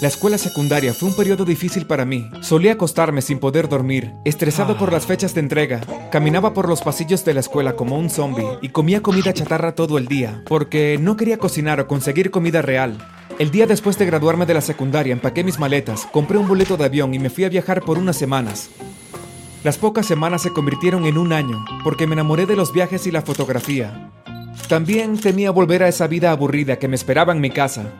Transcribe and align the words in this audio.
La 0.00 0.06
escuela 0.06 0.38
secundaria 0.38 0.94
fue 0.94 1.08
un 1.08 1.16
periodo 1.16 1.44
difícil 1.44 1.84
para 1.84 2.04
mí. 2.04 2.30
Solía 2.40 2.74
acostarme 2.74 3.20
sin 3.20 3.40
poder 3.40 3.68
dormir, 3.68 4.12
estresado 4.24 4.78
por 4.78 4.92
las 4.92 5.06
fechas 5.06 5.34
de 5.34 5.40
entrega. 5.40 5.80
Caminaba 6.12 6.54
por 6.54 6.68
los 6.68 6.82
pasillos 6.82 7.24
de 7.24 7.34
la 7.34 7.40
escuela 7.40 7.74
como 7.74 7.98
un 7.98 8.08
zombie 8.08 8.46
y 8.62 8.68
comía 8.68 9.02
comida 9.02 9.32
chatarra 9.32 9.74
todo 9.74 9.98
el 9.98 10.06
día, 10.06 10.44
porque 10.46 10.98
no 11.00 11.16
quería 11.16 11.38
cocinar 11.38 11.80
o 11.80 11.88
conseguir 11.88 12.30
comida 12.30 12.62
real. 12.62 12.96
El 13.40 13.50
día 13.50 13.66
después 13.66 13.98
de 13.98 14.06
graduarme 14.06 14.46
de 14.46 14.54
la 14.54 14.60
secundaria 14.60 15.12
empaqué 15.12 15.42
mis 15.42 15.58
maletas, 15.58 16.06
compré 16.12 16.38
un 16.38 16.46
boleto 16.46 16.76
de 16.76 16.84
avión 16.84 17.12
y 17.12 17.18
me 17.18 17.28
fui 17.28 17.42
a 17.42 17.48
viajar 17.48 17.82
por 17.82 17.98
unas 17.98 18.16
semanas. 18.16 18.70
Las 19.64 19.78
pocas 19.78 20.06
semanas 20.06 20.42
se 20.42 20.52
convirtieron 20.52 21.06
en 21.06 21.18
un 21.18 21.32
año, 21.32 21.64
porque 21.82 22.06
me 22.06 22.12
enamoré 22.12 22.46
de 22.46 22.54
los 22.54 22.72
viajes 22.72 23.08
y 23.08 23.10
la 23.10 23.22
fotografía. 23.22 24.12
También 24.68 25.18
temía 25.18 25.50
volver 25.50 25.82
a 25.82 25.88
esa 25.88 26.06
vida 26.06 26.30
aburrida 26.30 26.78
que 26.78 26.86
me 26.86 26.94
esperaba 26.94 27.32
en 27.32 27.40
mi 27.40 27.50
casa. 27.50 27.90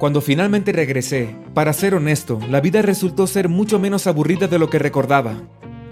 Cuando 0.00 0.22
finalmente 0.22 0.72
regresé, 0.72 1.36
para 1.52 1.74
ser 1.74 1.94
honesto, 1.94 2.40
la 2.48 2.62
vida 2.62 2.80
resultó 2.80 3.26
ser 3.26 3.50
mucho 3.50 3.78
menos 3.78 4.06
aburrida 4.06 4.48
de 4.48 4.58
lo 4.58 4.70
que 4.70 4.78
recordaba. 4.78 5.42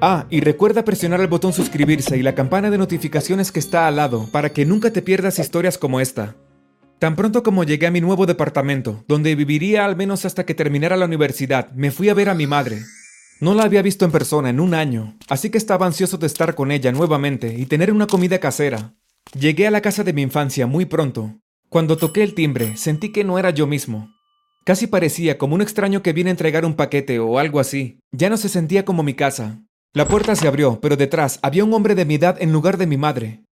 Ah, 0.01 0.25
y 0.31 0.41
recuerda 0.41 0.83
presionar 0.83 1.21
el 1.21 1.27
botón 1.27 1.53
suscribirse 1.53 2.17
y 2.17 2.23
la 2.23 2.35
campana 2.35 2.71
de 2.71 2.79
notificaciones 2.79 3.53
que 3.53 3.59
está 3.59 3.87
al 3.87 3.97
lado 3.97 4.27
para 4.33 4.49
que 4.49 4.65
nunca 4.65 4.95
te 4.95 5.03
pierdas 5.03 5.39
historias 5.39 5.77
como 5.77 6.01
esta. 6.01 6.37
Tan 6.99 7.17
pronto 7.17 7.43
como 7.43 7.65
llegué 7.65 7.87
a 7.87 7.91
mi 7.91 8.01
nuevo 8.01 8.25
departamento, 8.25 9.05
donde 9.09 9.35
viviría 9.35 9.85
al 9.85 9.95
menos 9.95 10.25
hasta 10.25 10.47
que 10.47 10.55
terminara 10.55 10.97
la 10.97 11.05
universidad, 11.05 11.71
me 11.73 11.91
fui 11.91 12.09
a 12.09 12.15
ver 12.15 12.31
a 12.31 12.35
mi 12.35 12.47
madre. 12.47 12.79
No 13.43 13.53
la 13.53 13.65
había 13.65 13.83
visto 13.83 14.07
en 14.07 14.11
persona 14.11 14.49
en 14.49 14.59
un 14.59 14.73
año, 14.73 15.19
así 15.29 15.51
que 15.51 15.59
estaba 15.59 15.85
ansioso 15.85 16.17
de 16.17 16.29
estar 16.29 16.55
con 16.55 16.71
ella 16.71 16.93
nuevamente 16.93 17.55
y 17.55 17.67
tener 17.67 17.93
una 17.93 18.07
comida 18.07 18.39
casera. 18.39 18.95
Llegué 19.39 19.67
a 19.67 19.71
la 19.71 19.83
casa 19.83 20.03
de 20.03 20.15
mi 20.15 20.23
infancia 20.23 20.67
muy 20.67 20.87
pronto. 20.87 21.39
Cuando 21.69 21.99
toqué 21.99 22.23
el 22.23 22.35
timbre, 22.35 22.77
sentí 22.79 23.11
que 23.13 23.25
no 23.25 23.39
era 23.39 23.51
yo 23.51 23.67
mismo. 23.67 24.15
Casi 24.65 24.87
parecía 24.87 25.37
como 25.37 25.55
un 25.55 25.61
extraño 25.61 26.03
que 26.03 26.15
viene 26.15 26.31
a 26.31 26.33
entregar 26.33 26.65
un 26.65 26.75
paquete 26.75 27.19
o 27.19 27.39
algo 27.39 27.61
así. 27.61 28.01
Ya 28.11 28.31
no 28.31 28.39
se 28.39 28.49
sentía 28.49 28.87
como 28.87 29.03
mi 29.03 29.13
casa. 29.13 29.63
La 29.93 30.09
puerta 30.09 30.35
se 30.35 30.49
abrió, 30.49 30.81
pero 30.81 30.97
detrás 30.97 31.39
había 31.43 31.65
un 31.65 31.75
hombre 31.75 31.95
de 31.95 32.07
mi 32.07 32.15
edad 32.15 32.37
en 32.41 32.53
lugar 32.53 32.79
de 32.79 32.87
mi 32.87 32.97
madre. 32.97 33.45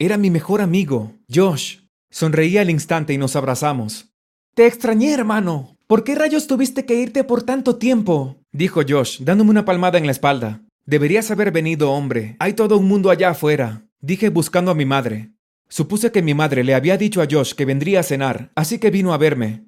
Era 0.00 0.16
mi 0.16 0.30
mejor 0.30 0.60
amigo, 0.60 1.12
Josh. 1.32 1.78
Sonreí 2.10 2.58
al 2.58 2.70
instante 2.70 3.12
y 3.12 3.18
nos 3.18 3.36
abrazamos. 3.36 4.12
Te 4.54 4.66
extrañé, 4.66 5.12
hermano. 5.12 5.76
¿Por 5.86 6.02
qué 6.02 6.14
rayos 6.16 6.46
tuviste 6.48 6.84
que 6.84 6.94
irte 6.94 7.22
por 7.22 7.42
tanto 7.42 7.76
tiempo? 7.76 8.36
dijo 8.52 8.80
Josh, 8.88 9.20
dándome 9.22 9.50
una 9.50 9.64
palmada 9.64 9.98
en 9.98 10.06
la 10.06 10.12
espalda. 10.12 10.62
Deberías 10.86 11.30
haber 11.30 11.52
venido, 11.52 11.92
hombre. 11.92 12.36
Hay 12.40 12.54
todo 12.54 12.78
un 12.78 12.88
mundo 12.88 13.10
allá 13.10 13.30
afuera, 13.30 13.86
dije 14.00 14.28
buscando 14.28 14.72
a 14.72 14.74
mi 14.74 14.84
madre. 14.84 15.30
Supuse 15.70 16.12
que 16.12 16.20
mi 16.20 16.34
madre 16.34 16.62
le 16.62 16.74
había 16.74 16.98
dicho 16.98 17.22
a 17.22 17.26
Josh 17.30 17.54
que 17.54 17.64
vendría 17.64 18.00
a 18.00 18.02
cenar, 18.02 18.52
así 18.54 18.78
que 18.78 18.90
vino 18.90 19.14
a 19.14 19.16
verme. 19.16 19.64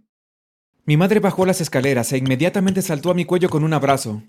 Mi 0.85 0.99
madre 0.99 1.21
bajó 1.21 1.47
las 1.47 1.63
escaleras 1.63 2.13
e 2.13 2.19
inmediatamente 2.19 2.83
saltó 2.83 3.11
a 3.11 3.15
mi 3.15 3.25
cuello 3.25 3.49
con 3.49 3.65
un 3.65 3.73
abrazo. 3.73 4.23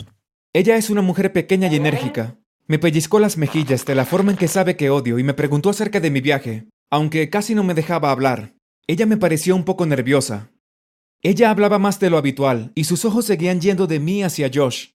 Ella 0.54 0.78
es 0.78 0.90
una 0.90 1.02
mujer 1.02 1.34
pequeña 1.34 1.68
y 1.68 1.76
enérgica. 1.76 2.40
Me 2.68 2.80
pellizcó 2.80 3.20
las 3.20 3.38
mejillas 3.38 3.86
de 3.86 3.96
la 3.96 4.06
forma 4.06 4.32
en 4.32 4.38
que 4.38 4.48
sabe 4.48 4.78
que 4.78 4.90
odio 4.90 5.20
y 5.20 5.24
me 5.26 5.34
preguntó 5.34 5.70
acerca 5.70 6.00
de 6.00 6.10
mi 6.10 6.22
viaje 6.22 6.70
aunque 6.94 7.32
casi 7.32 7.56
no 7.56 7.64
me 7.64 7.74
dejaba 7.74 8.12
hablar. 8.12 8.54
Ella 8.86 9.08
me 9.08 9.18
pareció 9.18 9.56
un 9.56 9.64
poco 9.64 9.88
nerviosa. 9.88 10.52
Ella 11.24 11.50
hablaba 11.50 11.80
más 11.80 12.00
de 12.00 12.12
lo 12.12 12.20
habitual, 12.20 12.72
y 12.76 12.84
sus 12.84 13.04
ojos 13.04 13.26
seguían 13.26 13.62
yendo 13.62 13.88
de 13.88 14.00
mí 14.00 14.22
hacia 14.22 14.52
Josh. 14.54 14.90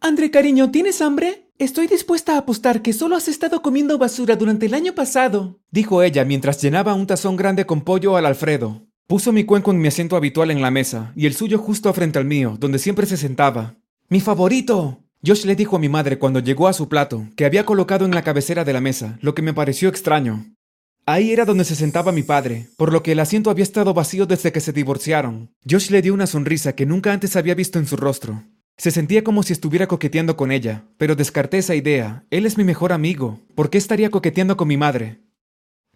André, 0.00 0.30
cariño, 0.30 0.70
¿tienes 0.70 1.02
hambre? 1.02 1.41
Estoy 1.58 1.86
dispuesta 1.86 2.34
a 2.34 2.38
apostar 2.38 2.82
que 2.82 2.92
solo 2.92 3.14
has 3.14 3.28
estado 3.28 3.62
comiendo 3.62 3.98
basura 3.98 4.36
durante 4.36 4.66
el 4.66 4.74
año 4.74 4.94
pasado, 4.94 5.60
dijo 5.70 6.02
ella 6.02 6.24
mientras 6.24 6.60
llenaba 6.60 6.94
un 6.94 7.06
tazón 7.06 7.36
grande 7.36 7.66
con 7.66 7.82
pollo 7.82 8.16
al 8.16 8.26
Alfredo. 8.26 8.86
Puso 9.06 9.32
mi 9.32 9.44
cuenco 9.44 9.70
en 9.70 9.78
mi 9.78 9.88
asiento 9.88 10.16
habitual 10.16 10.50
en 10.50 10.62
la 10.62 10.70
mesa, 10.70 11.12
y 11.14 11.26
el 11.26 11.34
suyo 11.34 11.58
justo 11.58 11.92
frente 11.92 12.18
al 12.18 12.24
mío, 12.24 12.56
donde 12.58 12.78
siempre 12.78 13.06
se 13.06 13.16
sentaba. 13.16 13.74
¡Mi 14.08 14.20
favorito! 14.20 15.04
Josh 15.24 15.44
le 15.44 15.54
dijo 15.54 15.76
a 15.76 15.78
mi 15.78 15.88
madre 15.88 16.18
cuando 16.18 16.40
llegó 16.40 16.66
a 16.66 16.72
su 16.72 16.88
plato, 16.88 17.28
que 17.36 17.44
había 17.44 17.64
colocado 17.64 18.06
en 18.06 18.14
la 18.14 18.22
cabecera 18.22 18.64
de 18.64 18.72
la 18.72 18.80
mesa, 18.80 19.18
lo 19.20 19.34
que 19.34 19.42
me 19.42 19.54
pareció 19.54 19.88
extraño. 19.88 20.56
Ahí 21.04 21.32
era 21.32 21.44
donde 21.44 21.64
se 21.64 21.76
sentaba 21.76 22.10
mi 22.10 22.22
padre, 22.22 22.70
por 22.76 22.92
lo 22.92 23.02
que 23.02 23.12
el 23.12 23.20
asiento 23.20 23.50
había 23.50 23.64
estado 23.64 23.92
vacío 23.92 24.26
desde 24.26 24.50
que 24.50 24.60
se 24.60 24.72
divorciaron. 24.72 25.52
Josh 25.68 25.90
le 25.90 26.02
dio 26.02 26.14
una 26.14 26.26
sonrisa 26.26 26.74
que 26.74 26.86
nunca 26.86 27.12
antes 27.12 27.36
había 27.36 27.54
visto 27.54 27.78
en 27.78 27.86
su 27.86 27.96
rostro. 27.96 28.42
Se 28.76 28.90
sentía 28.90 29.22
como 29.22 29.42
si 29.42 29.52
estuviera 29.52 29.86
coqueteando 29.86 30.36
con 30.36 30.50
ella, 30.50 30.84
pero 30.98 31.14
descarté 31.14 31.58
esa 31.58 31.74
idea. 31.74 32.24
Él 32.30 32.46
es 32.46 32.58
mi 32.58 32.64
mejor 32.64 32.92
amigo. 32.92 33.40
¿Por 33.54 33.70
qué 33.70 33.78
estaría 33.78 34.10
coqueteando 34.10 34.56
con 34.56 34.68
mi 34.68 34.76
madre? 34.76 35.20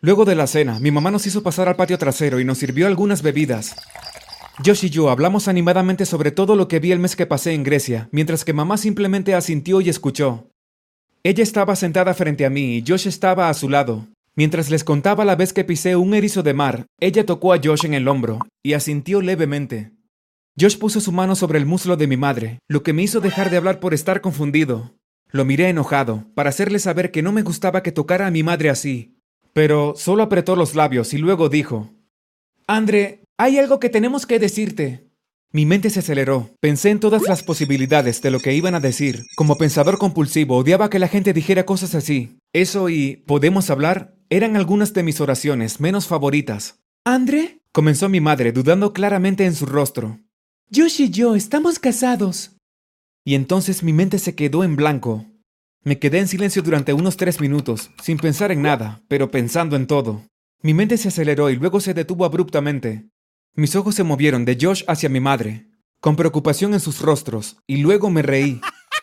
Luego 0.01 0.25
de 0.25 0.35
la 0.35 0.47
cena, 0.47 0.79
mi 0.79 0.91
mamá 0.91 1.11
nos 1.11 1.27
hizo 1.27 1.43
pasar 1.43 1.69
al 1.69 1.77
patio 1.77 1.99
trasero 1.99 2.39
y 2.39 2.45
nos 2.45 2.59
sirvió 2.59 2.87
algunas 2.87 3.23
bebidas. 3.23 3.75
Josh 4.65 4.85
y 4.87 4.91
yo 4.91 5.11
hablamos 5.11 5.49
animadamente 5.49 6.07
sobre 6.07 6.31
todo 6.31 6.55
lo 6.55 6.69
que 6.69 6.81
vi 6.81 6.93
el 6.93 6.99
mes 6.99 7.17
que 7.17 7.27
pasé 7.27 7.53
en 7.53 7.65
Grecia, 7.65 8.09
mientras 8.13 8.45
que 8.45 8.53
mamá 8.53 8.77
simplemente 8.77 9.35
asintió 9.35 9.81
y 9.81 9.89
escuchó. 9.89 10.51
Ella 11.23 11.43
estaba 11.43 11.77
sentada 11.77 12.15
frente 12.15 12.47
a 12.47 12.51
mí 12.51 12.77
y 12.77 12.85
Josh 12.87 13.09
estaba 13.09 13.49
a 13.49 13.55
su 13.55 13.69
lado. 13.69 14.07
Mientras 14.35 14.71
les 14.71 14.85
contaba 14.85 15.25
la 15.25 15.35
vez 15.35 15.53
que 15.53 15.65
pisé 15.65 15.97
un 15.97 16.15
erizo 16.15 16.43
de 16.43 16.55
mar, 16.55 16.87
ella 17.01 17.25
tocó 17.27 17.53
a 17.53 17.61
Josh 17.63 17.87
en 17.87 17.95
el 17.95 18.07
hombro 18.07 18.39
y 18.63 18.75
asintió 18.75 19.23
levemente. 19.23 19.96
Josh 20.59 20.79
puso 20.79 21.01
su 21.01 21.13
mano 21.13 21.37
sobre 21.37 21.59
el 21.59 21.67
muslo 21.67 21.97
de 21.97 22.07
mi 22.07 22.17
madre, 22.17 22.61
lo 22.67 22.83
que 22.83 22.95
me 22.95 23.03
hizo 23.03 23.21
dejar 23.21 23.51
de 23.51 23.59
hablar 23.59 23.79
por 23.79 23.93
estar 23.93 24.23
confundido. 24.23 24.95
Lo 25.31 25.45
miré 25.45 25.69
enojado, 25.69 26.25
para 26.35 26.49
hacerle 26.49 26.79
saber 26.79 27.11
que 27.11 27.23
no 27.23 27.31
me 27.31 27.43
gustaba 27.43 27.83
que 27.83 27.93
tocara 27.93 28.27
a 28.27 28.31
mi 28.31 28.43
madre 28.43 28.71
así. 28.71 29.19
Pero 29.53 29.93
solo 29.97 30.23
apretó 30.23 30.57
los 30.57 30.75
labios 30.75 31.13
y 31.13 31.19
luego 31.19 31.51
dijo, 31.51 31.93
Andre, 32.67 33.23
hay 33.37 33.59
algo 33.59 33.79
que 33.79 33.91
tenemos 33.91 34.25
que 34.25 34.39
decirte. 34.39 35.11
Mi 35.53 35.67
mente 35.67 35.91
se 35.91 36.01
aceleró. 36.01 36.51
Pensé 36.61 36.91
en 36.91 37.01
todas 37.01 37.23
las 37.23 37.43
posibilidades 37.43 38.23
de 38.23 38.31
lo 38.31 38.41
que 38.41 38.55
iban 38.55 38.75
a 38.75 38.81
decir. 38.81 39.25
Como 39.37 39.59
pensador 39.59 39.99
compulsivo, 39.99 40.57
odiaba 40.57 40.89
que 40.91 40.99
la 40.99 41.09
gente 41.09 41.35
dijera 41.35 41.67
cosas 41.67 41.95
así. 41.95 42.39
Eso 42.55 42.89
y 42.89 43.17
¿podemos 43.27 43.69
hablar? 43.69 44.15
Eran 44.31 44.57
algunas 44.57 44.95
de 44.95 45.03
mis 45.03 45.21
oraciones 45.21 45.81
menos 45.81 46.07
favoritas. 46.07 46.81
¿Andre? 47.05 47.61
comenzó 47.73 48.09
mi 48.09 48.21
madre, 48.21 48.53
dudando 48.53 48.95
claramente 48.95 49.45
en 49.45 49.55
su 49.55 49.67
rostro. 49.67 50.19
Josh 50.75 51.01
y 51.01 51.11
yo 51.11 51.37
estamos 51.37 51.79
casados. 51.79 52.57
Y 53.25 53.37
entonces 53.37 53.85
mi 53.85 53.93
mente 53.93 54.19
se 54.19 54.35
quedó 54.35 54.65
en 54.65 54.75
blanco. 54.75 55.25
Me 55.85 56.01
quedé 56.01 56.19
en 56.19 56.27
silencio 56.27 56.61
durante 56.61 56.93
unos 56.93 57.17
tres 57.17 57.41
minutos, 57.41 57.91
sin 58.03 58.19
pensar 58.19 58.51
en 58.51 58.63
nada, 58.63 59.01
pero 59.07 59.31
pensando 59.31 59.77
en 59.77 59.87
todo. 59.87 60.27
Mi 60.63 60.75
mente 60.75 60.97
se 60.97 61.07
aceleró 61.09 61.51
y 61.51 61.57
luego 61.57 61.79
se 61.79 61.95
detuvo 61.95 62.25
abruptamente. 62.25 63.09
Mis 63.55 63.77
ojos 63.77 63.95
se 63.95 64.03
movieron 64.03 64.45
de 64.45 64.59
Josh 64.61 64.83
hacia 64.89 65.09
mi 65.09 65.21
madre, 65.21 65.69
con 66.01 66.17
preocupación 66.17 66.75
en 66.75 66.81
sus 66.81 67.01
rostros, 67.01 67.59
y 67.69 67.77
luego 67.77 68.11
me 68.11 68.23
reí. 68.23 68.61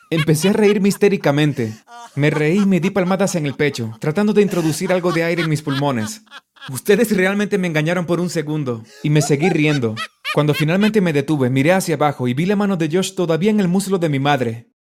Empecé 0.10 0.50
a 0.50 0.54
reír 0.54 0.86
histéricamente. 0.86 1.74
Me 2.16 2.30
reí 2.30 2.58
y 2.58 2.66
me 2.66 2.82
di 2.82 2.90
palmadas 2.90 3.36
en 3.36 3.46
el 3.46 3.56
pecho, 3.56 3.96
tratando 4.02 4.34
de 4.34 4.42
introducir 4.42 4.92
algo 4.92 5.14
de 5.14 5.24
aire 5.24 5.44
en 5.44 5.50
mis 5.50 5.62
pulmones. 5.62 6.24
Ustedes 6.70 7.16
realmente 7.16 7.58
me 7.58 7.68
engañaron 7.68 8.06
por 8.06 8.20
un 8.20 8.30
segundo, 8.30 8.84
y 9.02 9.10
me 9.10 9.22
seguí 9.22 9.50
riendo. 9.50 9.96
Cuando 10.34 10.56
finalmente 10.56 11.00
me 11.00 11.14
detuve, 11.14 11.52
miré 11.52 11.74
hacia 11.74 11.94
abajo 11.94 12.28
y 12.28 12.34
vi 12.34 12.48
la 12.48 12.56
mano 12.56 12.76
de 12.76 12.90
Josh 12.92 13.14
todavía 13.14 13.52
en 13.52 13.60
el 13.60 13.68
muslo 13.68 14.00
de 14.00 14.10
mi 14.10 14.18
madre. 14.18 14.72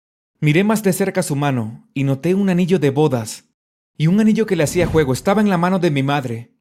Miré 0.41 0.65
más 0.65 0.83
de 0.83 0.95
cerca 0.95 1.23
su 1.23 1.37
mano 1.37 1.91
y 1.93 2.05
noté 2.05 2.35
un 2.35 2.49
anillo 2.49 2.79
de 2.79 2.89
bodas. 2.89 3.51
Y 3.99 4.07
un 4.07 4.19
anillo 4.19 4.47
que 4.47 4.57
le 4.57 4.65
hacía 4.65 4.87
juego 4.87 5.13
estaba 5.13 5.43
en 5.43 5.51
la 5.51 5.59
mano 5.59 5.79
de 5.79 5.91
mi 5.91 6.03
madre. 6.03 6.57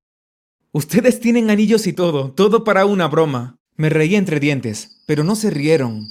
Ustedes 0.74 1.22
tienen 1.22 1.50
anillos 1.50 1.88
y 1.88 1.94
todo, 1.94 2.34
todo 2.34 2.66
para 2.66 2.86
una 2.86 3.08
broma. 3.08 3.56
Me 3.78 3.90
reí 3.90 4.18
entre 4.18 4.42
dientes, 4.42 5.02
pero 5.08 5.24
no 5.24 5.38
se 5.38 5.52
rieron. 5.52 6.10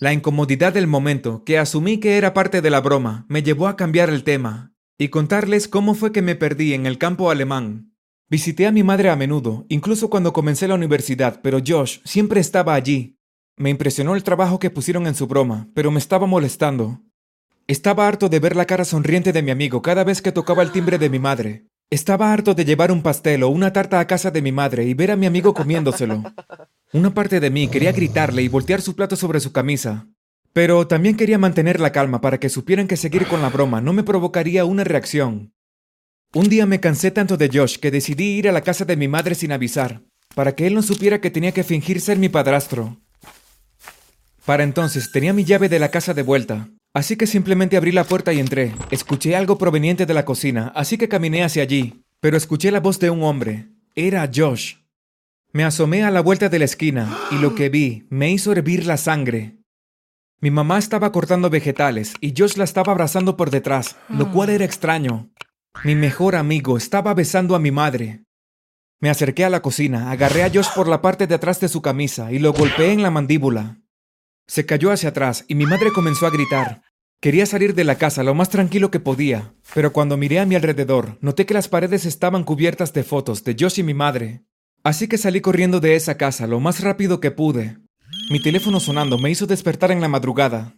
La 0.00 0.14
incomodidad 0.14 0.72
del 0.72 0.86
momento, 0.86 1.44
que 1.44 1.58
asumí 1.58 1.98
que 1.98 2.16
era 2.16 2.32
parte 2.32 2.62
de 2.62 2.70
la 2.70 2.80
broma, 2.80 3.26
me 3.28 3.42
llevó 3.42 3.68
a 3.68 3.76
cambiar 3.76 4.08
el 4.08 4.24
tema 4.24 4.72
y 4.96 5.08
contarles 5.08 5.68
cómo 5.68 5.94
fue 5.94 6.12
que 6.12 6.22
me 6.22 6.34
perdí 6.34 6.72
en 6.72 6.86
el 6.86 6.96
campo 6.96 7.30
alemán. 7.30 7.91
Visité 8.32 8.66
a 8.66 8.72
mi 8.72 8.82
madre 8.82 9.10
a 9.10 9.14
menudo, 9.14 9.66
incluso 9.68 10.08
cuando 10.08 10.32
comencé 10.32 10.66
la 10.66 10.74
universidad, 10.74 11.40
pero 11.42 11.58
Josh 11.60 11.98
siempre 12.02 12.40
estaba 12.40 12.72
allí. 12.72 13.18
Me 13.58 13.68
impresionó 13.68 14.14
el 14.14 14.22
trabajo 14.22 14.58
que 14.58 14.70
pusieron 14.70 15.06
en 15.06 15.14
su 15.14 15.26
broma, 15.26 15.68
pero 15.74 15.90
me 15.90 15.98
estaba 15.98 16.26
molestando. 16.26 17.02
Estaba 17.66 18.08
harto 18.08 18.30
de 18.30 18.38
ver 18.38 18.56
la 18.56 18.64
cara 18.64 18.86
sonriente 18.86 19.34
de 19.34 19.42
mi 19.42 19.50
amigo 19.50 19.82
cada 19.82 20.02
vez 20.02 20.22
que 20.22 20.32
tocaba 20.32 20.62
el 20.62 20.72
timbre 20.72 20.96
de 20.96 21.10
mi 21.10 21.18
madre. 21.18 21.66
Estaba 21.90 22.32
harto 22.32 22.54
de 22.54 22.64
llevar 22.64 22.90
un 22.90 23.02
pastel 23.02 23.42
o 23.42 23.50
una 23.50 23.70
tarta 23.74 24.00
a 24.00 24.06
casa 24.06 24.30
de 24.30 24.40
mi 24.40 24.50
madre 24.50 24.84
y 24.84 24.94
ver 24.94 25.10
a 25.10 25.16
mi 25.16 25.26
amigo 25.26 25.52
comiéndoselo. 25.52 26.22
Una 26.94 27.12
parte 27.12 27.38
de 27.38 27.50
mí 27.50 27.68
quería 27.68 27.92
gritarle 27.92 28.40
y 28.40 28.48
voltear 28.48 28.80
su 28.80 28.96
plato 28.96 29.14
sobre 29.14 29.40
su 29.40 29.52
camisa. 29.52 30.08
Pero 30.54 30.86
también 30.86 31.18
quería 31.18 31.36
mantener 31.36 31.80
la 31.80 31.92
calma 31.92 32.22
para 32.22 32.40
que 32.40 32.48
supieran 32.48 32.88
que 32.88 32.96
seguir 32.96 33.26
con 33.26 33.42
la 33.42 33.50
broma 33.50 33.82
no 33.82 33.92
me 33.92 34.04
provocaría 34.04 34.64
una 34.64 34.84
reacción. 34.84 35.52
Un 36.34 36.48
día 36.48 36.64
me 36.64 36.80
cansé 36.80 37.10
tanto 37.10 37.36
de 37.36 37.50
Josh 37.52 37.76
que 37.76 37.90
decidí 37.90 38.38
ir 38.38 38.48
a 38.48 38.52
la 38.52 38.62
casa 38.62 38.86
de 38.86 38.96
mi 38.96 39.06
madre 39.06 39.34
sin 39.34 39.52
avisar, 39.52 40.00
para 40.34 40.54
que 40.54 40.66
él 40.66 40.72
no 40.72 40.80
supiera 40.80 41.20
que 41.20 41.30
tenía 41.30 41.52
que 41.52 41.62
fingir 41.62 42.00
ser 42.00 42.18
mi 42.18 42.30
padrastro. 42.30 42.96
Para 44.46 44.62
entonces 44.62 45.12
tenía 45.12 45.34
mi 45.34 45.44
llave 45.44 45.68
de 45.68 45.78
la 45.78 45.90
casa 45.90 46.14
de 46.14 46.22
vuelta, 46.22 46.70
así 46.94 47.16
que 47.16 47.26
simplemente 47.26 47.76
abrí 47.76 47.92
la 47.92 48.04
puerta 48.04 48.32
y 48.32 48.40
entré. 48.40 48.72
Escuché 48.90 49.36
algo 49.36 49.58
proveniente 49.58 50.06
de 50.06 50.14
la 50.14 50.24
cocina, 50.24 50.72
así 50.74 50.96
que 50.96 51.06
caminé 51.06 51.44
hacia 51.44 51.62
allí, 51.62 52.02
pero 52.20 52.38
escuché 52.38 52.70
la 52.70 52.80
voz 52.80 52.98
de 52.98 53.10
un 53.10 53.22
hombre. 53.24 53.68
Era 53.94 54.28
Josh. 54.34 54.76
Me 55.52 55.64
asomé 55.64 56.02
a 56.02 56.10
la 56.10 56.22
vuelta 56.22 56.48
de 56.48 56.58
la 56.58 56.64
esquina 56.64 57.14
y 57.30 57.36
lo 57.36 57.54
que 57.54 57.68
vi 57.68 58.06
me 58.08 58.30
hizo 58.30 58.52
hervir 58.52 58.86
la 58.86 58.96
sangre. 58.96 59.58
Mi 60.40 60.50
mamá 60.50 60.78
estaba 60.78 61.12
cortando 61.12 61.50
vegetales 61.50 62.14
y 62.22 62.32
Josh 62.34 62.56
la 62.56 62.64
estaba 62.64 62.92
abrazando 62.92 63.36
por 63.36 63.50
detrás, 63.50 63.96
lo 64.08 64.32
cual 64.32 64.48
era 64.48 64.64
extraño. 64.64 65.28
Mi 65.84 65.96
mejor 65.96 66.36
amigo 66.36 66.76
estaba 66.76 67.12
besando 67.12 67.56
a 67.56 67.58
mi 67.58 67.72
madre. 67.72 68.24
Me 69.00 69.10
acerqué 69.10 69.44
a 69.44 69.50
la 69.50 69.62
cocina, 69.62 70.12
agarré 70.12 70.44
a 70.44 70.48
Josh 70.48 70.68
por 70.76 70.86
la 70.86 71.02
parte 71.02 71.26
de 71.26 71.34
atrás 71.34 71.58
de 71.58 71.66
su 71.66 71.82
camisa 71.82 72.30
y 72.30 72.38
lo 72.38 72.52
golpeé 72.52 72.92
en 72.92 73.02
la 73.02 73.10
mandíbula. 73.10 73.80
Se 74.46 74.64
cayó 74.64 74.92
hacia 74.92 75.08
atrás 75.08 75.44
y 75.48 75.56
mi 75.56 75.66
madre 75.66 75.90
comenzó 75.92 76.24
a 76.26 76.30
gritar. 76.30 76.82
Quería 77.20 77.46
salir 77.46 77.74
de 77.74 77.82
la 77.82 77.96
casa 77.96 78.22
lo 78.22 78.32
más 78.32 78.48
tranquilo 78.48 78.92
que 78.92 79.00
podía, 79.00 79.54
pero 79.74 79.92
cuando 79.92 80.16
miré 80.16 80.38
a 80.38 80.46
mi 80.46 80.54
alrededor, 80.54 81.18
noté 81.20 81.46
que 81.46 81.54
las 81.54 81.66
paredes 81.66 82.06
estaban 82.06 82.44
cubiertas 82.44 82.92
de 82.92 83.02
fotos 83.02 83.42
de 83.42 83.56
Josh 83.58 83.80
y 83.80 83.82
mi 83.82 83.94
madre. 83.94 84.44
Así 84.84 85.08
que 85.08 85.18
salí 85.18 85.40
corriendo 85.40 85.80
de 85.80 85.96
esa 85.96 86.16
casa 86.16 86.46
lo 86.46 86.60
más 86.60 86.80
rápido 86.80 87.18
que 87.18 87.32
pude. 87.32 87.78
Mi 88.30 88.40
teléfono 88.40 88.78
sonando 88.78 89.18
me 89.18 89.30
hizo 89.30 89.48
despertar 89.48 89.90
en 89.90 90.00
la 90.00 90.08
madrugada. 90.08 90.76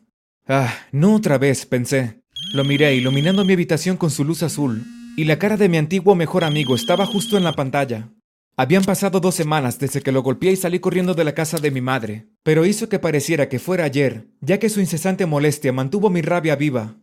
Ah, 0.48 0.72
no 0.92 1.14
otra 1.14 1.36
vez, 1.36 1.66
pensé. 1.66 2.24
Lo 2.52 2.64
miré 2.64 2.94
iluminando 2.94 3.44
mi 3.44 3.52
habitación 3.55 3.96
con 3.96 4.11
su 4.11 4.25
luz 4.25 4.43
azul, 4.43 4.85
y 5.17 5.25
la 5.25 5.38
cara 5.38 5.56
de 5.56 5.69
mi 5.69 5.76
antiguo 5.76 6.14
mejor 6.14 6.44
amigo 6.44 6.75
estaba 6.75 7.06
justo 7.06 7.37
en 7.37 7.44
la 7.44 7.52
pantalla. 7.52 8.11
Habían 8.56 8.85
pasado 8.85 9.19
dos 9.19 9.35
semanas 9.35 9.79
desde 9.81 10.00
que 10.00 10.12
lo 10.12 10.23
golpeé 10.23 10.52
y 10.52 10.56
salí 10.56 10.79
corriendo 10.79 11.14
de 11.14 11.25
la 11.25 11.35
casa 11.35 11.58
de 11.58 11.73
mi 11.73 11.81
madre, 11.81 12.29
pero 12.44 12.67
hizo 12.67 12.88
que 12.88 13.00
pareciera 13.00 13.49
que 13.49 13.58
fuera 13.58 13.85
ayer, 13.85 14.29
ya 14.41 14.58
que 14.58 14.69
su 14.69 14.81
incesante 14.81 15.26
molestia 15.26 15.73
mantuvo 15.73 16.11
mi 16.11 16.23
rabia 16.23 16.55
viva. 16.55 16.96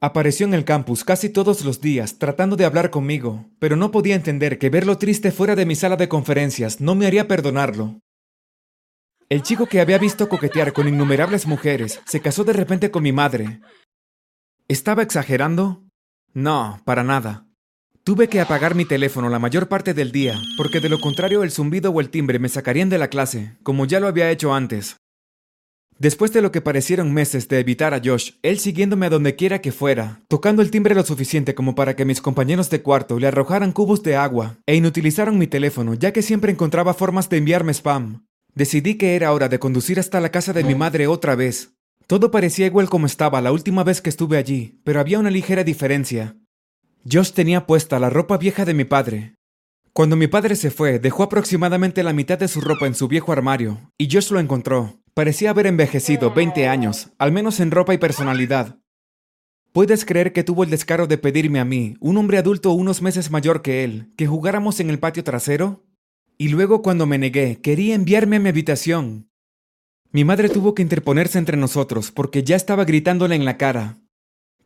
Apareció 0.00 0.46
en 0.46 0.54
el 0.54 0.64
campus 0.64 1.04
casi 1.04 1.28
todos 1.28 1.64
los 1.64 1.80
días 1.80 2.18
tratando 2.18 2.56
de 2.56 2.64
hablar 2.64 2.90
conmigo, 2.90 3.46
pero 3.58 3.76
no 3.76 3.92
podía 3.92 4.16
entender 4.16 4.58
que 4.58 4.70
verlo 4.70 4.98
triste 4.98 5.30
fuera 5.30 5.54
de 5.54 5.66
mi 5.66 5.76
sala 5.76 5.96
de 5.96 6.08
conferencias 6.08 6.80
no 6.80 6.94
me 6.94 7.06
haría 7.06 7.28
perdonarlo. 7.28 8.00
El 9.28 9.42
chico 9.42 9.66
que 9.66 9.80
había 9.80 9.98
visto 9.98 10.28
coquetear 10.28 10.72
con 10.72 10.88
innumerables 10.88 11.46
mujeres 11.46 12.00
se 12.04 12.20
casó 12.20 12.42
de 12.42 12.52
repente 12.52 12.90
con 12.90 13.04
mi 13.04 13.12
madre. 13.12 13.60
¿Estaba 14.70 15.02
exagerando? 15.02 15.82
No, 16.32 16.80
para 16.84 17.02
nada. 17.02 17.44
Tuve 18.04 18.28
que 18.28 18.40
apagar 18.40 18.76
mi 18.76 18.84
teléfono 18.84 19.28
la 19.28 19.40
mayor 19.40 19.66
parte 19.66 19.94
del 19.94 20.12
día, 20.12 20.40
porque 20.56 20.78
de 20.78 20.88
lo 20.88 21.00
contrario 21.00 21.42
el 21.42 21.50
zumbido 21.50 21.90
o 21.90 22.00
el 22.00 22.08
timbre 22.08 22.38
me 22.38 22.48
sacarían 22.48 22.88
de 22.88 22.96
la 22.96 23.08
clase, 23.08 23.56
como 23.64 23.84
ya 23.84 23.98
lo 23.98 24.06
había 24.06 24.30
hecho 24.30 24.54
antes. 24.54 24.98
Después 25.98 26.32
de 26.32 26.40
lo 26.40 26.52
que 26.52 26.60
parecieron 26.60 27.12
meses 27.12 27.48
de 27.48 27.58
evitar 27.58 27.94
a 27.94 28.00
Josh, 28.04 28.34
él 28.42 28.60
siguiéndome 28.60 29.06
a 29.06 29.10
donde 29.10 29.34
quiera 29.34 29.60
que 29.60 29.72
fuera, 29.72 30.20
tocando 30.28 30.62
el 30.62 30.70
timbre 30.70 30.94
lo 30.94 31.02
suficiente 31.02 31.56
como 31.56 31.74
para 31.74 31.96
que 31.96 32.04
mis 32.04 32.20
compañeros 32.20 32.70
de 32.70 32.80
cuarto 32.80 33.18
le 33.18 33.26
arrojaran 33.26 33.72
cubos 33.72 34.04
de 34.04 34.14
agua, 34.14 34.58
e 34.66 34.76
inutilizaron 34.76 35.36
mi 35.36 35.48
teléfono 35.48 35.94
ya 35.94 36.12
que 36.12 36.22
siempre 36.22 36.52
encontraba 36.52 36.94
formas 36.94 37.28
de 37.28 37.38
enviarme 37.38 37.74
spam. 37.74 38.24
Decidí 38.54 38.94
que 38.94 39.16
era 39.16 39.32
hora 39.32 39.48
de 39.48 39.58
conducir 39.58 39.98
hasta 39.98 40.20
la 40.20 40.30
casa 40.30 40.52
de 40.52 40.62
mi 40.62 40.76
madre 40.76 41.08
otra 41.08 41.34
vez. 41.34 41.72
Todo 42.10 42.32
parecía 42.32 42.66
igual 42.66 42.88
como 42.88 43.06
estaba 43.06 43.40
la 43.40 43.52
última 43.52 43.84
vez 43.84 44.00
que 44.00 44.10
estuve 44.10 44.36
allí, 44.36 44.80
pero 44.82 44.98
había 44.98 45.20
una 45.20 45.30
ligera 45.30 45.62
diferencia. 45.62 46.36
Josh 47.08 47.30
tenía 47.30 47.68
puesta 47.68 48.00
la 48.00 48.10
ropa 48.10 48.36
vieja 48.36 48.64
de 48.64 48.74
mi 48.74 48.84
padre. 48.84 49.36
Cuando 49.92 50.16
mi 50.16 50.26
padre 50.26 50.56
se 50.56 50.72
fue, 50.72 50.98
dejó 50.98 51.22
aproximadamente 51.22 52.02
la 52.02 52.12
mitad 52.12 52.36
de 52.36 52.48
su 52.48 52.60
ropa 52.60 52.88
en 52.88 52.96
su 52.96 53.06
viejo 53.06 53.30
armario, 53.30 53.92
y 53.96 54.10
Josh 54.10 54.32
lo 54.32 54.40
encontró. 54.40 54.98
Parecía 55.14 55.50
haber 55.50 55.68
envejecido 55.68 56.34
20 56.34 56.66
años, 56.66 57.10
al 57.16 57.30
menos 57.30 57.60
en 57.60 57.70
ropa 57.70 57.94
y 57.94 57.98
personalidad. 57.98 58.80
¿Puedes 59.70 60.04
creer 60.04 60.32
que 60.32 60.42
tuvo 60.42 60.64
el 60.64 60.70
descaro 60.70 61.06
de 61.06 61.16
pedirme 61.16 61.60
a 61.60 61.64
mí, 61.64 61.94
un 62.00 62.16
hombre 62.16 62.38
adulto 62.38 62.72
unos 62.72 63.02
meses 63.02 63.30
mayor 63.30 63.62
que 63.62 63.84
él, 63.84 64.12
que 64.16 64.26
jugáramos 64.26 64.80
en 64.80 64.90
el 64.90 64.98
patio 64.98 65.22
trasero? 65.22 65.84
Y 66.38 66.48
luego 66.48 66.82
cuando 66.82 67.06
me 67.06 67.18
negué, 67.18 67.60
quería 67.60 67.94
enviarme 67.94 68.34
a 68.34 68.40
mi 68.40 68.48
habitación. 68.48 69.29
Mi 70.12 70.24
madre 70.24 70.48
tuvo 70.48 70.74
que 70.74 70.82
interponerse 70.82 71.38
entre 71.38 71.56
nosotros 71.56 72.10
porque 72.10 72.42
ya 72.42 72.56
estaba 72.56 72.84
gritándole 72.84 73.36
en 73.36 73.44
la 73.44 73.56
cara. 73.56 73.98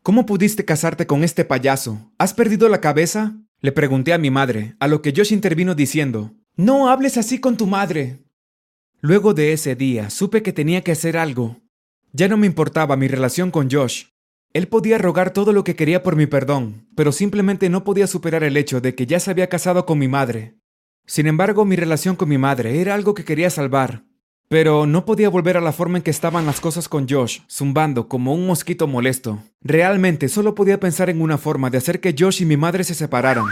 ¿Cómo 0.03 0.25
pudiste 0.25 0.65
casarte 0.65 1.07
con 1.07 1.23
este 1.23 1.45
payaso? 1.45 2.11
¿Has 2.17 2.33
perdido 2.33 2.71
la 2.71 2.81
cabeza? 2.81 3.37
Le 3.61 3.71
pregunté 3.71 4.15
a 4.15 4.19
mi 4.19 4.31
madre, 4.31 4.75
a 4.81 4.89
lo 4.89 5.03
que 5.03 5.13
Josh 5.15 5.35
intervino 5.35 5.75
diciendo, 5.75 6.33
No 6.57 6.89
hables 6.89 7.19
así 7.19 7.41
con 7.41 7.59
tu 7.59 7.67
madre. 7.67 8.25
Luego 9.03 9.35
de 9.35 9.53
ese 9.53 9.77
día, 9.77 10.09
supe 10.09 10.43
que 10.43 10.55
tenía 10.55 10.81
que 10.81 10.93
hacer 10.93 11.19
algo. 11.19 11.61
Ya 12.13 12.27
no 12.27 12.39
me 12.39 12.47
importaba 12.47 12.97
mi 12.97 13.07
relación 13.07 13.51
con 13.51 13.71
Josh. 13.71 14.05
Él 14.55 14.67
podía 14.69 14.97
rogar 14.97 15.35
todo 15.35 15.53
lo 15.53 15.63
que 15.63 15.77
quería 15.77 16.03
por 16.03 16.17
mi 16.17 16.27
perdón, 16.27 16.89
pero 16.97 17.13
simplemente 17.13 17.69
no 17.69 17.85
podía 17.85 18.07
superar 18.07 18.45
el 18.45 18.57
hecho 18.57 18.81
de 18.81 18.95
que 18.95 19.05
ya 19.05 19.21
se 19.21 19.31
había 19.31 19.51
casado 19.51 19.85
con 19.85 19.99
mi 19.99 20.09
madre. 20.09 20.55
Sin 21.07 21.27
embargo, 21.27 21.67
mi 21.67 21.77
relación 21.77 22.17
con 22.17 22.31
mi 22.31 22.39
madre 22.39 22.81
era 22.81 22.95
algo 22.95 23.13
que 23.13 23.25
quería 23.25 23.51
salvar, 23.51 24.05
pero 24.55 24.87
no 24.87 25.05
podía 25.05 25.31
volver 25.31 25.57
a 25.57 25.61
la 25.61 25.73
forma 25.73 25.99
en 25.99 26.05
que 26.05 26.13
estaban 26.13 26.47
las 26.47 26.61
cosas 26.61 26.89
con 26.89 27.09
Josh, 27.09 27.41
zumbando 27.51 28.07
como 28.07 28.33
un 28.33 28.47
mosquito 28.47 28.87
molesto. 28.87 29.43
Realmente 29.61 30.29
solo 30.29 30.55
podía 30.55 30.79
pensar 30.79 31.11
en 31.11 31.23
una 31.23 31.39
forma 31.39 31.71
de 31.71 31.79
hacer 31.79 31.99
que 31.99 32.15
Josh 32.17 32.43
y 32.43 32.45
mi 32.45 32.57
madre 32.57 32.85
se 32.85 32.95
separaran. 32.95 33.47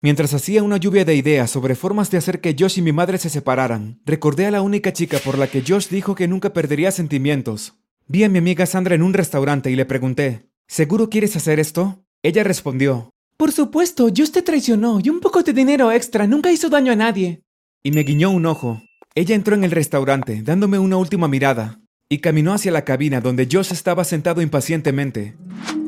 Mientras 0.00 0.32
hacía 0.32 0.62
una 0.62 0.78
lluvia 0.78 1.04
de 1.04 1.16
ideas 1.16 1.50
sobre 1.50 1.74
formas 1.74 2.10
de 2.10 2.16
hacer 2.16 2.40
que 2.40 2.56
Josh 2.58 2.78
y 2.78 2.80
mi 2.80 2.92
madre 2.92 3.18
se 3.18 3.28
separaran, 3.28 4.00
recordé 4.06 4.46
a 4.46 4.50
la 4.50 4.62
única 4.62 4.94
chica 4.94 5.18
por 5.18 5.36
la 5.36 5.48
que 5.48 5.62
Josh 5.68 5.88
dijo 5.88 6.14
que 6.14 6.28
nunca 6.28 6.54
perdería 6.54 6.92
sentimientos. 6.92 7.74
Vi 8.08 8.24
a 8.24 8.30
mi 8.30 8.38
amiga 8.38 8.64
Sandra 8.64 8.94
en 8.94 9.02
un 9.02 9.12
restaurante 9.12 9.70
y 9.70 9.76
le 9.76 9.84
pregunté, 9.84 10.48
¿Seguro 10.66 11.10
quieres 11.10 11.36
hacer 11.36 11.60
esto? 11.60 12.06
Ella 12.22 12.42
respondió, 12.42 13.10
Por 13.36 13.52
supuesto, 13.52 14.04
Josh 14.04 14.30
te 14.30 14.40
traicionó 14.40 14.98
y 15.04 15.10
un 15.10 15.20
poco 15.20 15.42
de 15.42 15.52
dinero 15.52 15.92
extra 15.92 16.26
nunca 16.26 16.50
hizo 16.50 16.70
daño 16.70 16.90
a 16.90 16.96
nadie. 16.96 17.42
Y 17.82 17.90
me 17.90 18.02
guiñó 18.02 18.30
un 18.30 18.46
ojo. 18.46 18.80
Ella 19.14 19.34
entró 19.34 19.54
en 19.54 19.64
el 19.64 19.70
restaurante, 19.70 20.42
dándome 20.42 20.78
una 20.78 20.96
última 20.96 21.28
mirada, 21.28 21.80
y 22.08 22.18
caminó 22.18 22.54
hacia 22.54 22.72
la 22.72 22.84
cabina 22.84 23.20
donde 23.20 23.46
Josh 23.50 23.72
estaba 23.72 24.04
sentado 24.04 24.40
impacientemente. 24.40 25.36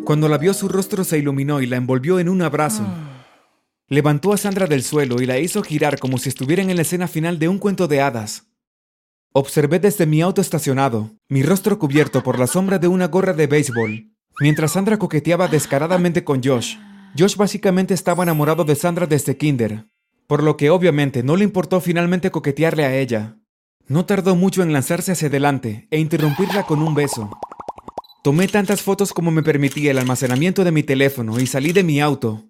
Cuando 0.05 0.29
la 0.29 0.37
vio 0.37 0.53
su 0.53 0.69
rostro 0.69 1.05
se 1.05 1.19
iluminó 1.19 1.63
y 1.63 1.67
la 1.67 1.77
envolvió 1.77 2.19
en 2.19 2.29
un 2.29 2.43
abrazo. 2.43 2.85
Levantó 3.89 4.35
a 4.35 4.37
Sandra 4.37 4.67
del 4.67 4.83
suelo 4.83 5.23
y 5.23 5.27
la 5.27 5.39
hizo 5.39 5.63
girar 5.63 5.99
como 5.99 6.19
si 6.19 6.29
estuvieran 6.29 6.69
en 6.69 6.77
la 6.77 6.83
escena 6.83 7.09
final 7.09 7.39
de 7.39 7.49
un 7.49 7.59
cuento 7.59 7.89
de 7.89 8.03
hadas. 8.03 8.47
Observé 9.33 9.79
desde 9.79 10.07
mi 10.07 10.21
auto 10.21 10.41
estacionado, 10.43 11.17
mi 11.29 11.43
rostro 11.43 11.79
cubierto 11.79 12.23
por 12.23 12.39
la 12.39 12.47
sombra 12.47 12.79
de 12.79 12.89
una 12.89 13.09
gorra 13.09 13.33
de 13.33 13.47
béisbol, 13.47 14.11
mientras 14.39 14.73
Sandra 14.73 14.99
coqueteaba 14.99 15.49
descaradamente 15.49 16.25
con 16.25 16.43
Josh. 16.43 16.77
Josh 17.19 17.37
básicamente 17.37 17.95
estaba 17.95 18.23
enamorado 18.23 18.65
de 18.65 18.75
Sandra 18.77 19.07
desde 19.07 19.37
kinder, 19.37 19.87
por 20.27 20.43
lo 20.43 20.57
que 20.57 20.71
obviamente 20.71 21.23
no 21.23 21.37
le 21.37 21.45
importó 21.45 21.81
finalmente 21.81 22.31
coquetearle 22.31 22.85
a 22.85 22.97
ella. 22.97 23.39
No 23.87 24.07
tardó 24.07 24.35
mucho 24.35 24.63
en 24.63 24.73
lanzarse 24.73 25.13
hacia 25.13 25.29
adelante 25.29 25.89
e 25.91 25.99
interrumpirla 25.99 26.65
con 26.65 26.83
un 26.83 26.95
beso. 26.95 27.31
Tomé 28.23 28.49
tantas 28.49 28.81
fotos 28.81 29.13
como 29.13 29.31
me 29.31 29.43
permitía 29.43 29.91
el 29.91 29.99
almacenamiento 29.99 30.65
de 30.65 30.73
mi 30.73 30.83
teléfono 30.83 31.39
y 31.39 31.47
salí 31.47 31.73
de 31.73 31.85
mi 31.85 32.01
auto. 32.01 32.49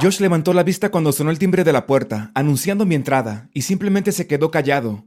Josh 0.00 0.20
levantó 0.20 0.52
la 0.52 0.64
vista 0.64 0.90
cuando 0.90 1.12
sonó 1.12 1.30
el 1.30 1.38
timbre 1.38 1.62
de 1.62 1.72
la 1.72 1.86
puerta, 1.86 2.32
anunciando 2.34 2.84
mi 2.84 2.94
entrada, 2.94 3.48
y 3.52 3.62
simplemente 3.62 4.12
se 4.12 4.26
quedó 4.26 4.50
callado. 4.50 5.06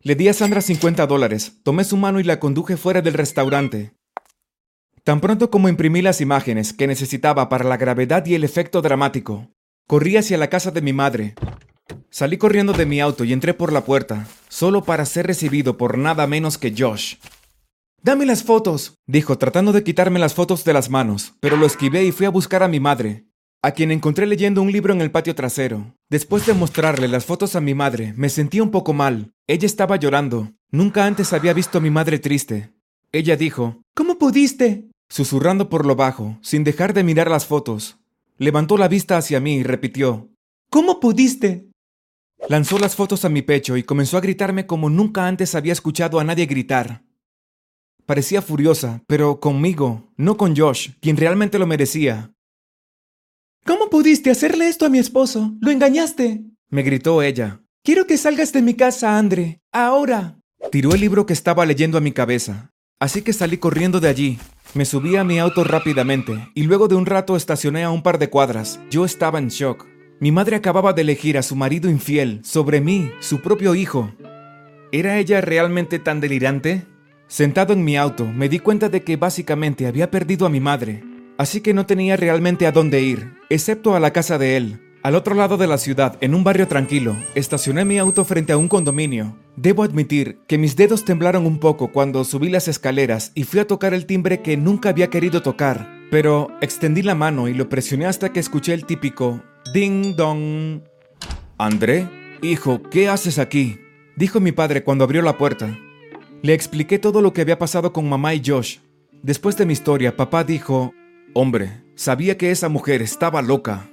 Le 0.00 0.14
di 0.14 0.28
a 0.28 0.34
Sandra 0.34 0.60
50 0.60 1.06
dólares, 1.06 1.60
tomé 1.62 1.84
su 1.84 1.96
mano 1.96 2.18
y 2.20 2.24
la 2.24 2.40
conduje 2.40 2.76
fuera 2.76 3.02
del 3.02 3.14
restaurante. 3.14 3.94
Tan 5.04 5.20
pronto 5.20 5.50
como 5.50 5.68
imprimí 5.68 6.02
las 6.02 6.20
imágenes 6.20 6.72
que 6.72 6.86
necesitaba 6.86 7.48
para 7.48 7.64
la 7.64 7.76
gravedad 7.76 8.24
y 8.26 8.34
el 8.34 8.44
efecto 8.44 8.82
dramático, 8.82 9.48
Corrí 9.92 10.16
hacia 10.16 10.38
la 10.38 10.48
casa 10.48 10.70
de 10.70 10.80
mi 10.80 10.94
madre. 10.94 11.34
Salí 12.08 12.38
corriendo 12.38 12.72
de 12.72 12.86
mi 12.86 13.02
auto 13.02 13.24
y 13.24 13.34
entré 13.34 13.52
por 13.52 13.74
la 13.74 13.84
puerta, 13.84 14.26
solo 14.48 14.84
para 14.84 15.04
ser 15.04 15.26
recibido 15.26 15.76
por 15.76 15.98
nada 15.98 16.26
menos 16.26 16.56
que 16.56 16.72
Josh. 16.74 17.16
Dame 18.02 18.24
las 18.24 18.42
fotos, 18.42 18.94
dijo 19.06 19.36
tratando 19.36 19.70
de 19.70 19.84
quitarme 19.84 20.18
las 20.18 20.32
fotos 20.32 20.64
de 20.64 20.72
las 20.72 20.88
manos, 20.88 21.34
pero 21.40 21.58
lo 21.58 21.66
esquivé 21.66 22.04
y 22.04 22.10
fui 22.10 22.24
a 22.24 22.30
buscar 22.30 22.62
a 22.62 22.68
mi 22.68 22.80
madre, 22.80 23.26
a 23.60 23.72
quien 23.72 23.90
encontré 23.90 24.24
leyendo 24.24 24.62
un 24.62 24.72
libro 24.72 24.94
en 24.94 25.02
el 25.02 25.10
patio 25.10 25.34
trasero. 25.34 25.94
Después 26.08 26.46
de 26.46 26.54
mostrarle 26.54 27.06
las 27.06 27.26
fotos 27.26 27.54
a 27.54 27.60
mi 27.60 27.74
madre, 27.74 28.14
me 28.16 28.30
sentí 28.30 28.62
un 28.62 28.70
poco 28.70 28.94
mal. 28.94 29.34
Ella 29.46 29.66
estaba 29.66 29.96
llorando. 29.96 30.54
Nunca 30.70 31.04
antes 31.04 31.34
había 31.34 31.52
visto 31.52 31.76
a 31.76 31.80
mi 31.82 31.90
madre 31.90 32.18
triste. 32.18 32.72
Ella 33.12 33.36
dijo, 33.36 33.82
¿Cómo 33.94 34.16
pudiste? 34.16 34.88
susurrando 35.10 35.68
por 35.68 35.84
lo 35.84 35.96
bajo, 35.96 36.38
sin 36.40 36.64
dejar 36.64 36.94
de 36.94 37.04
mirar 37.04 37.30
las 37.30 37.44
fotos. 37.44 37.98
Levantó 38.42 38.76
la 38.76 38.88
vista 38.88 39.16
hacia 39.16 39.38
mí 39.38 39.58
y 39.58 39.62
repitió, 39.62 40.28
¿Cómo 40.68 40.98
pudiste? 40.98 41.70
Lanzó 42.48 42.76
las 42.80 42.96
fotos 42.96 43.24
a 43.24 43.28
mi 43.28 43.40
pecho 43.42 43.76
y 43.76 43.84
comenzó 43.84 44.16
a 44.16 44.20
gritarme 44.20 44.66
como 44.66 44.90
nunca 44.90 45.28
antes 45.28 45.54
había 45.54 45.72
escuchado 45.72 46.18
a 46.18 46.24
nadie 46.24 46.46
gritar. 46.46 47.04
Parecía 48.04 48.42
furiosa, 48.42 49.04
pero 49.06 49.38
conmigo, 49.38 50.12
no 50.16 50.36
con 50.36 50.56
Josh, 50.56 50.90
quien 51.00 51.16
realmente 51.16 51.56
lo 51.60 51.68
merecía. 51.68 52.32
¿Cómo 53.64 53.88
pudiste 53.88 54.32
hacerle 54.32 54.66
esto 54.66 54.86
a 54.86 54.88
mi 54.88 54.98
esposo? 54.98 55.54
Lo 55.60 55.70
engañaste. 55.70 56.42
Me 56.68 56.82
gritó 56.82 57.22
ella. 57.22 57.62
Quiero 57.84 58.08
que 58.08 58.16
salgas 58.16 58.52
de 58.52 58.62
mi 58.62 58.74
casa, 58.74 59.18
Andre. 59.18 59.60
Ahora. 59.70 60.40
Tiró 60.72 60.94
el 60.94 61.00
libro 61.00 61.26
que 61.26 61.32
estaba 61.32 61.64
leyendo 61.64 61.96
a 61.96 62.00
mi 62.00 62.10
cabeza. 62.10 62.72
Así 62.98 63.22
que 63.22 63.32
salí 63.32 63.58
corriendo 63.58 64.00
de 64.00 64.08
allí. 64.08 64.38
Me 64.74 64.84
subí 64.86 65.16
a 65.16 65.24
mi 65.24 65.38
auto 65.38 65.64
rápidamente 65.64 66.48
y 66.54 66.62
luego 66.62 66.88
de 66.88 66.94
un 66.94 67.04
rato 67.04 67.36
estacioné 67.36 67.84
a 67.84 67.90
un 67.90 68.02
par 68.02 68.18
de 68.18 68.30
cuadras. 68.30 68.80
Yo 68.90 69.04
estaba 69.04 69.38
en 69.38 69.48
shock. 69.48 69.86
Mi 70.18 70.32
madre 70.32 70.56
acababa 70.56 70.92
de 70.92 71.02
elegir 71.02 71.36
a 71.36 71.42
su 71.42 71.56
marido 71.56 71.90
infiel 71.90 72.40
sobre 72.42 72.80
mí, 72.80 73.10
su 73.20 73.42
propio 73.42 73.74
hijo. 73.74 74.12
¿Era 74.90 75.18
ella 75.18 75.40
realmente 75.40 75.98
tan 75.98 76.20
delirante? 76.20 76.86
Sentado 77.26 77.72
en 77.72 77.84
mi 77.84 77.96
auto, 77.96 78.26
me 78.26 78.48
di 78.48 78.58
cuenta 78.58 78.88
de 78.88 79.02
que 79.02 79.16
básicamente 79.16 79.86
había 79.86 80.10
perdido 80.10 80.46
a 80.46 80.50
mi 80.50 80.60
madre, 80.60 81.02
así 81.38 81.60
que 81.60 81.74
no 81.74 81.86
tenía 81.86 82.16
realmente 82.16 82.66
a 82.66 82.72
dónde 82.72 83.00
ir, 83.00 83.32
excepto 83.50 83.96
a 83.96 84.00
la 84.00 84.12
casa 84.12 84.38
de 84.38 84.56
él. 84.56 84.91
Al 85.02 85.16
otro 85.16 85.34
lado 85.34 85.56
de 85.56 85.66
la 85.66 85.78
ciudad, 85.78 86.16
en 86.20 86.32
un 86.32 86.44
barrio 86.44 86.68
tranquilo, 86.68 87.16
estacioné 87.34 87.84
mi 87.84 87.98
auto 87.98 88.24
frente 88.24 88.52
a 88.52 88.56
un 88.56 88.68
condominio. 88.68 89.36
Debo 89.56 89.82
admitir 89.82 90.38
que 90.46 90.58
mis 90.58 90.76
dedos 90.76 91.04
temblaron 91.04 91.44
un 91.44 91.58
poco 91.58 91.90
cuando 91.90 92.22
subí 92.22 92.48
las 92.48 92.68
escaleras 92.68 93.32
y 93.34 93.42
fui 93.42 93.58
a 93.58 93.66
tocar 93.66 93.94
el 93.94 94.06
timbre 94.06 94.42
que 94.42 94.56
nunca 94.56 94.90
había 94.90 95.10
querido 95.10 95.42
tocar, 95.42 95.90
pero 96.12 96.50
extendí 96.60 97.02
la 97.02 97.16
mano 97.16 97.48
y 97.48 97.54
lo 97.54 97.68
presioné 97.68 98.06
hasta 98.06 98.32
que 98.32 98.38
escuché 98.38 98.74
el 98.74 98.86
típico 98.86 99.42
ding 99.74 100.14
dong. 100.14 100.82
André, 101.58 102.08
hijo, 102.40 102.80
¿qué 102.88 103.08
haces 103.08 103.40
aquí? 103.40 103.80
dijo 104.16 104.38
mi 104.38 104.52
padre 104.52 104.84
cuando 104.84 105.02
abrió 105.02 105.20
la 105.22 105.36
puerta. 105.36 105.76
Le 106.42 106.54
expliqué 106.54 107.00
todo 107.00 107.22
lo 107.22 107.32
que 107.32 107.40
había 107.40 107.58
pasado 107.58 107.92
con 107.92 108.08
mamá 108.08 108.34
y 108.34 108.42
Josh. 108.44 108.78
Después 109.20 109.56
de 109.56 109.66
mi 109.66 109.72
historia, 109.72 110.16
papá 110.16 110.44
dijo, 110.44 110.94
hombre, 111.34 111.82
sabía 111.96 112.38
que 112.38 112.52
esa 112.52 112.68
mujer 112.68 113.02
estaba 113.02 113.42
loca. 113.42 113.91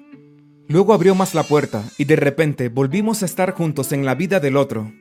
Luego 0.70 0.94
abrió 0.94 1.16
más 1.16 1.34
la 1.34 1.42
puerta 1.42 1.84
y 1.98 2.06
de 2.06 2.16
repente 2.16 2.70
volvimos 2.70 3.24
a 3.24 3.26
estar 3.26 3.54
juntos 3.54 3.92
en 3.92 4.06
la 4.06 4.14
vida 4.14 4.40
del 4.40 4.56
otro. 4.56 4.92